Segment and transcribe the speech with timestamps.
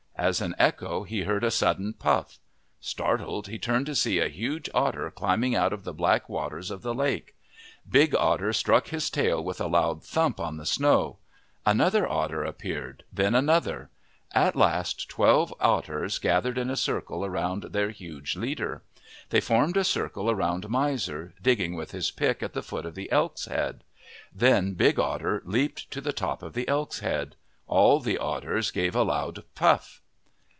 [0.17, 2.37] As an echo he heard a sudden pufF.
[2.79, 6.83] Startled, he turned to see a huge otter climbing out of the black waters of
[6.83, 7.33] the lake.
[7.89, 11.17] Big Otter struck his tail with a loud thump on the snow.
[11.65, 13.89] Another otter appeared, then another.
[14.31, 18.35] At last twelve 75 MYTHS AND LEGENDS otters gathered in a circle around their huge
[18.35, 18.83] leader.
[19.31, 23.11] They formed a circle around Miser, digging with his pick at the foot of the
[23.11, 23.83] elk's head.
[24.31, 27.37] Then Big Otter leaped to the top of the elk's head.
[27.65, 29.97] All the otters gave a loud puff.